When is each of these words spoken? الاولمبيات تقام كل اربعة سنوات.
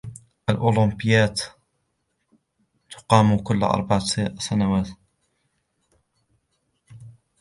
الاولمبيات 0.49 1.41
تقام 2.89 3.37
كل 3.39 3.63
اربعة 3.63 3.99
سنوات. 4.39 4.87